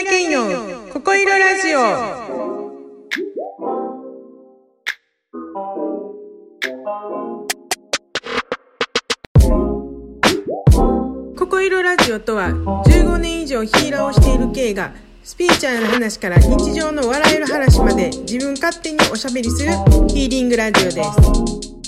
[0.00, 1.80] ーケンヨここいろラジオ。
[11.36, 12.50] ここいろラジオとは
[12.86, 14.92] 15年以上ヒーラーをしている K が
[15.22, 19.72] スピーチャーな話から日常の笑える話まで自分勝手におしゃべりする
[20.08, 21.79] ヒーリングラジオです。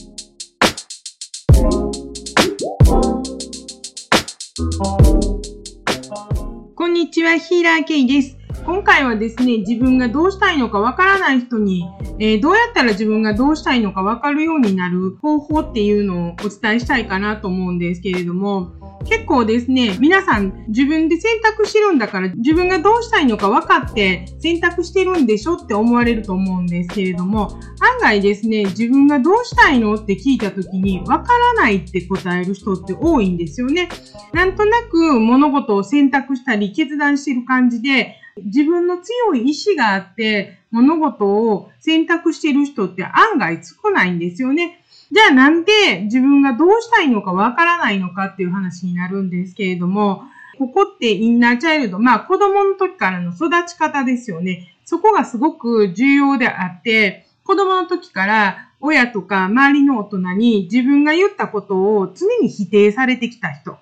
[7.03, 8.42] にちは、ヒーラーケイです。
[8.65, 11.85] 今回はですね、自分がどうしたいのかわからない人に、
[12.19, 18.73] えーどうやったら自分がどうしたいのかわかるようになる方法っていうのをお伝えしたいかなと思うんですけれども、
[19.09, 33.89] 結構ですね、皆さん自分で選択してるんだから自分がどうしたいのか分かって選択してるんでしょって思われると思うんですけれども、案外ですね、自分がどうしたいのって聞いた時に分からないって答える人って多いんですよね。
[34.33, 44.83] なんとなく物事を選択したり決断してる感じで、自分の強い意志があって物事を選択してる人って案外少ないんですよね。
[45.11, 50.23] じゃあなんで自分がどうしたいのかわからないのかっていう話になるんですけれども、
[50.59, 54.75] ここってインナーチャイルド、まあ子供の時からの育ち方ですよね。
[54.85, 63.77] そこがすごく重要であって、子供の時から親とか周りの大人に自分が言ったことを常に否定されてきた人。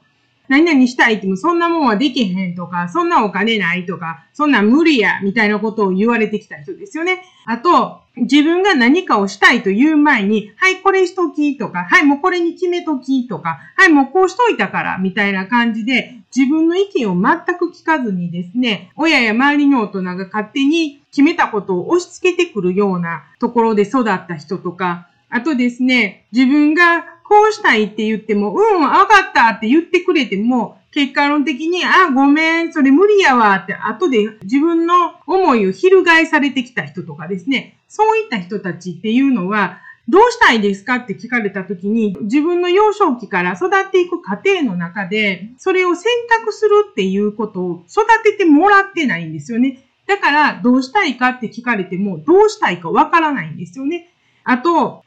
[0.51, 7.23] 何々したいってもそんなもんはできへんとか、そんなお金ないとか、そんな無理や、みたいなことを言われてきた人ですよね。
[7.47, 49.85] あと、自分が何かをしたいという前に、はい、これしときとか、はい、もうこれに決めときとか、はい、もうこうしといたから、みたいな感じで、自分の意見を全く聞かずにですね、親や周りの大人が勝手に決めたことを押し付けてくるようなところで育った人とか、あとですね、自分がこうしたいって言っても、うん、わかったって言ってくれても、結果論的に、あ、ごめん、それ無理やわって、後で自分の思いを翻されてきた人とかですね、そういった人たちっていうのは、どうしたいですかって聞かれた時に、自分の幼少期から育っていく過程の中で、それを選択するっていうことを育ててもらってないんですよね。
[50.09, 54.10] だから、どうしたいかって聞かれても、どうしたいかわからないんですよね。
[54.45, 55.03] あと、あんま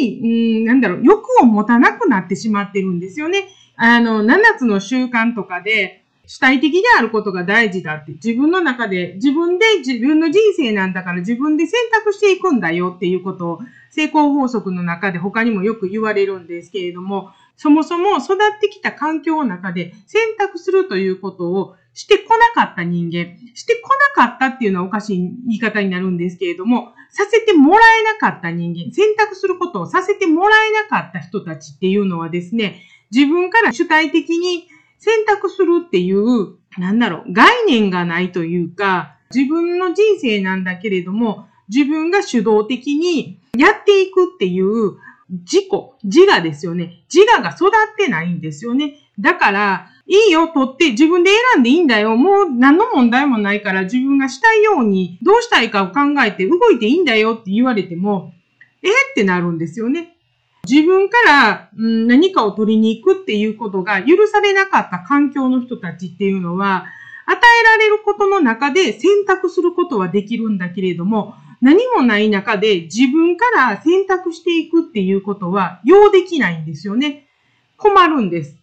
[0.00, 3.48] り、うん、なんだろう、欲を持たなくなってしまってるんですよね。
[3.76, 13.60] あの、7つの習慣とかで、主体的であることが大事だって、自分の中で、自分で自分の人生なんだから自分で選択していくんだよっていうことを、
[13.90, 25.18] 成功法則の中で他にもよく言われるんですけれども、そもそも育ってきた環境の中で選択するということをしてこなかった人間、してこなかったっていうのはおかしい
[25.48, 34.68] 言い方になるんですけれども、させてもらえなかった人間、選択することをさせてもらえなかった人たちっていうのはですね、自分から主体的に
[34.98, 44.98] 選択するっていう、なんだろう、概念がないというか、自分の人生なんだけれども、自分が主導的にやっていくっていう
[45.30, 45.70] 自己、
[46.04, 47.04] 自我ですよね。
[47.12, 48.98] 自我が育ってないんですよね。
[49.18, 52.16] だから、いいよ、取って自分で選んでいいんだよ。
[52.16, 58.32] もう何の問題もないから自分がしたいようにどうしたいかを考えて動いていいんだよって言われても、
[58.82, 60.16] えってなるんですよね。
[60.68, 66.86] 自分から、うん、何かを取りに行くっていうことが許されなかった環境の人たちっていうのは、
[67.24, 77.26] 与えられることの中で選択することはできるんだけれども、何もない中で自分から選択していくっていうことは、要できないんですよね。
[77.76, 78.56] 困るんです。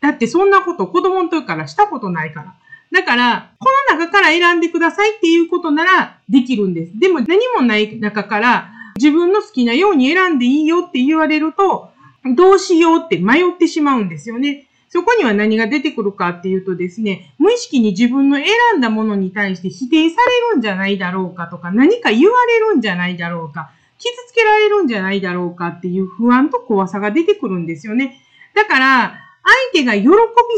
[0.00, 2.54] だってそんなこと子供の時からしたことないから。
[2.90, 6.98] だから、この中から選んでくださいっていうことならできるんです。
[6.98, 11.90] でも何もない中から自分の好きなように選んでいいよって言われると、
[12.34, 14.66] どうしようって迷ってしまうんですよね。
[14.90, 18.46] そこには何が出てくるかっていうとですね、無意識に自分の選
[18.78, 28.22] んだものに対して否定されるんじゃないだろうかとか、何か言われるんじゃないだろうか、傷つけられるんじゃないだろうかっていう不安と怖さが出てくるんですよね。
[28.54, 29.27] だから、
[29.72, 30.08] 相手が喜び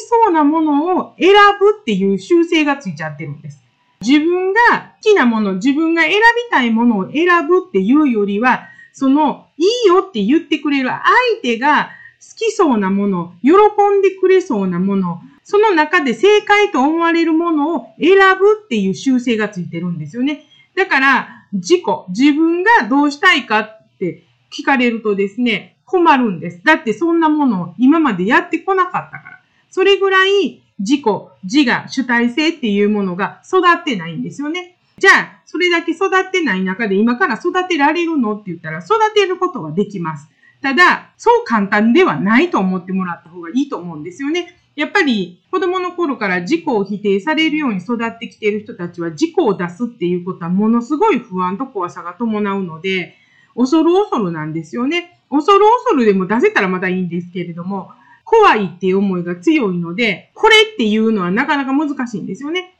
[0.00, 3.62] そうなものを選ぶっていう習性がついちゃってるんです。
[4.00, 4.60] 自分が
[5.02, 6.16] 好きなもの、自分が選び
[6.50, 11.02] たいものを選ぶっていうよりは、その、いいよって言ってくれる相
[11.42, 20.44] 手が好きそうなもの、喜んでくれそうなもの、その中で正解と思われるものを選ぶっていう習性がついてるんですよね。
[20.74, 26.62] だから、自己、自分がどうしたいかって聞かれるとですね、困るんです。
[26.64, 29.40] だってそんなものを今までやってこなかったから。
[29.70, 31.04] それぐらい自己、
[31.44, 34.76] 自我、主体性っていうものが育ってないんですよね。
[34.98, 40.28] じゃあ、それだけ育ってない中で今から育てられるのって言ったら育てることはできます。
[40.62, 44.56] ただ、そう簡単ではないと思ってもらった方がいいと思うんですよね。
[44.76, 53.16] やっぱり子供の頃から自己を否定されるように育ってきている人たちは自己を出すっていうことはものすごい不安と怖さが伴うので、
[53.60, 55.20] 恐る恐るなんですよね。
[55.28, 57.90] 恐る恐るでも出せたらまたいいんですけれども、
[58.24, 62.74] 怖いっていう思いが強いので、これっていうのはなかなか難しいんですよね。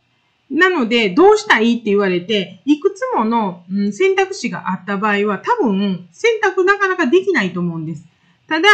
[0.50, 3.62] なので、どうしたいって言われて、いくつもの、
[3.93, 8.05] 選択肢があった場合は、多分、選択なかなかできないと思うんです。
[8.49, 8.69] ただ、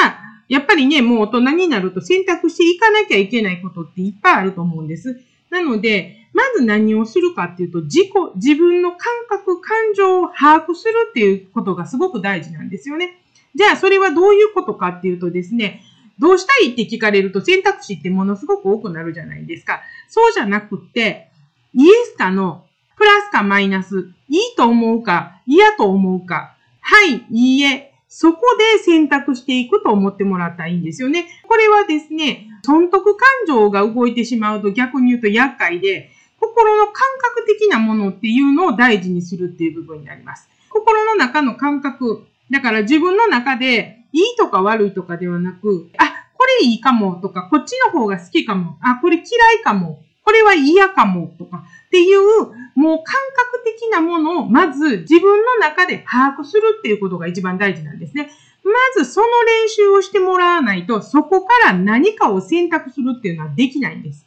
[0.49, 5.21] やっぱりね、もう大人になると選択していかなきゃいけないことっていっぱいあると思うんです。
[5.51, 8.99] なので、まず何をするかっていうと、自己、自分の感
[9.29, 13.19] 覚、感情を把握するっていうことがすごく大事なんですよね。
[13.55, 15.81] じゃあ、それはどういうことかっていうとですね、
[16.19, 19.81] どうしたいって聞かれると選択肢ってものすごく多くなるじゃないですか。
[20.09, 21.31] そうじゃなくって、
[21.75, 22.65] イエスかの
[22.97, 28.41] プラスかマイナス、いいと思うか、嫌と思うか、はい、いいえ、そこ
[28.79, 31.27] で選択していくと思ってもらったらいいんですよね。
[31.47, 36.09] これはですね、損得感情が動いてしまうと逆に言うと厄介で、
[36.41, 40.49] 心の感覚的なものっていうのを大事にするっていう部分になります。
[40.71, 42.25] 心の中の感覚。
[42.51, 46.07] だから自分の中でいいとか悪いとかではなく、あ、
[46.39, 49.25] これいいかもとか、こっちの方が好きかも、あ、これ嫌
[49.61, 52.21] いかもこれは嫌かもとかっていう、
[52.75, 58.29] もう感覚的なものをまず自分の中で把握するっていうことが一番大事なんですね。
[58.65, 58.73] ま
[59.05, 64.27] ずその練習をしてもらわないと、そこから何かを選択するっていうのはできないんです。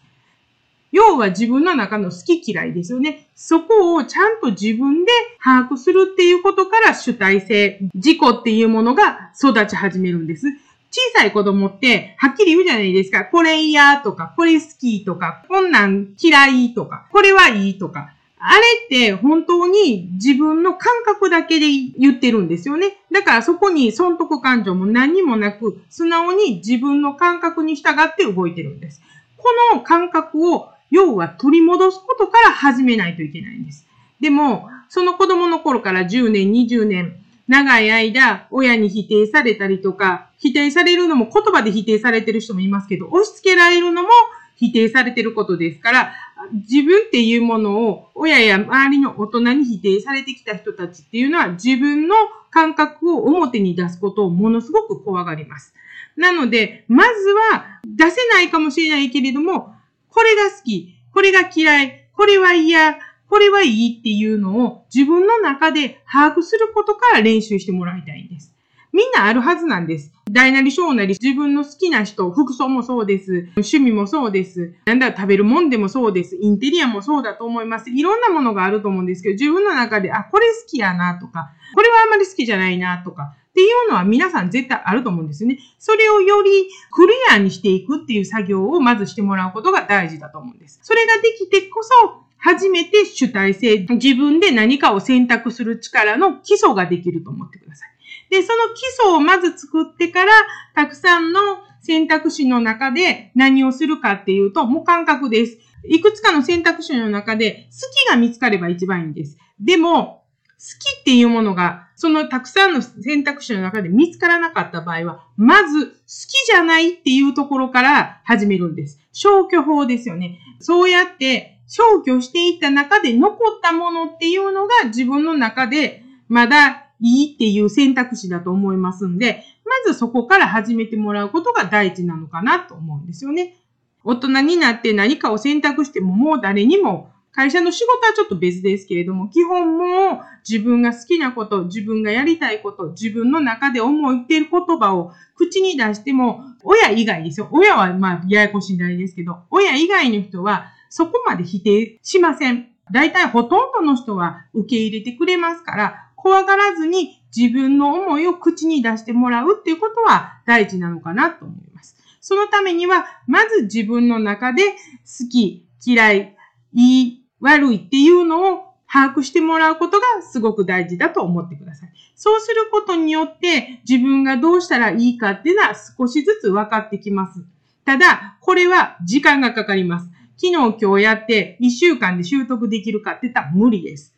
[0.94, 3.28] 要は自分の中の好き嫌いですよね。
[3.36, 5.12] そこをちゃんと自分で
[5.44, 10.48] 把握するっていうことから主体性、自己っていうものが育ち始めるんです。
[10.92, 13.26] 小さい子供って、はっきり言うじゃないですか。
[13.26, 18.12] これ嫌とか、これ好きとか、こんなん嫌いとか、これはいいとか。
[18.42, 22.98] あれって本当に自分の感覚だけで言ってるんですよね。
[23.12, 29.02] だからそこに損得感情も何にもなく、素直に自分の感覚に従って動いてるんです。
[29.38, 33.86] この感覚を、要は取り戻すことから始めないといけないんです。
[34.22, 37.16] でも、その子供の頃から10年、20年、
[37.48, 44.10] 長い間、親に否定されたりとか、否定されるのも言葉で否定されてる人もいますけど、押し付けられるのも
[44.56, 46.14] 否定されてることですから、
[46.54, 52.16] 自分っていうものを親や周りの大人に否定されてきた人たちっていうのは自分の
[52.52, 55.74] 感覚を表に出すことをものすごく怖がります。
[56.16, 59.76] なので、まずは出せないかもしれないけれども、
[60.10, 62.98] これが好き、これが嫌い、これは嫌、
[63.30, 68.54] これはいいっていうのを自分の中で把握することから練習してもらいたいんです。
[69.00, 70.12] みんなあるはずなんです。
[70.30, 73.48] 大なり小なり自分の好きな人、服装もそうです。
[73.56, 74.74] 趣味もそうです。
[74.88, 76.36] なんだ食べるもんでもそうです。
[76.36, 77.90] インテリアもそうだと思います。
[77.90, 85.60] いろんなものがあると思うんですけど、自分の中で、あ、これ好きやなとか、これはあんまり好きじゃないなとか、っていうのは皆さん絶対あると思うんですね。
[85.78, 90.82] それをよりクリアにしていくっていう作業をまずしてもらうことが大事だと思うんです。
[90.84, 91.90] それができてこそ、
[92.38, 97.99] 初めて主体性、自分で何かを選択する力の基礎ができると思ってください。
[98.30, 100.32] で、その基礎をまず作ってから、
[100.76, 101.40] たくさんの
[101.82, 105.58] 選択肢の中で何をするかっていうと、もう感覚です。
[105.86, 109.38] いくつかの選択肢の中で好きが見つかれば一番いいんです。
[109.60, 110.20] でも、
[110.60, 119.00] 好きっていうものが、そのたくさんの選択肢の中で見つからなかった場合は、まず好きじゃないっていうところから始めるんです。
[119.14, 120.40] 消去法ですよね。
[120.60, 133.56] そうやって消去していった中で残ったものっていうのが自分の中でまだいいっていう選択肢だと思いますんで、まずそこから始めてもらうことが大事なのかなと思うんですよね。
[134.04, 147.48] 大人になって何かを選択してももう誰にも会社の仕事はちょっと別ですけれども、基本も自分が好きなこと、自分がやりたいこと、自分の中で思いっている言葉を口に出しても、親以外ですよ。
[147.52, 152.70] 親はまあややこしいんですけど、親以外の人はそこまで否定しません。
[152.92, 161.96] 大体ほとんどの人は受け入れてくれますから、怖がらずに自分の思いを口に出してもらうっていうことは大事なのかなと思います。
[162.22, 166.36] そのためには、まず自分の中で好き、嫌い、
[166.74, 171.90] いい、悪いっていうのを把握してもらうことがすごく大事だと思ってください。
[172.16, 177.46] そうすることによって自分がどうしたらいいかっていうのは少しずつ分かってきます。
[177.86, 180.10] ただ、これは時間がかかります。
[180.38, 184.16] 昨日今日やって1週間で習得できるかって言ったら無理です。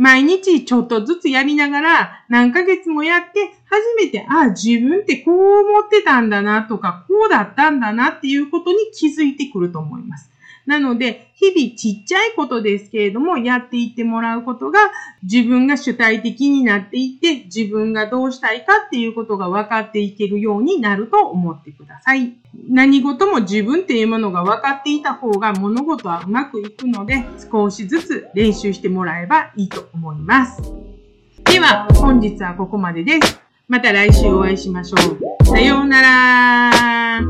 [0.00, 10.30] 毎日ちょっとずつやりながら何ヶ月もやって初めて、ああ、自分ってこう思ってたんだなとか、こうだったんだなっていうことに気づいてくると思います。
[10.70, 14.78] なので、日々ちっちゃいことですけれども、やっていってもらうことが、
[15.24, 22.34] 自分が主体的になっていって、自分がどうしたいかっていうことが分かっていけるようになると思ってください。
[22.68, 30.62] 何事も自分っていうものが分かっていた方が物事はうまくいくので、少しずつ練習してもらえばいいと思います。
[31.46, 33.40] では、本日はここまでです。
[33.66, 34.96] また来週お会いしましょ
[35.42, 35.46] う。
[35.46, 37.20] さようなら。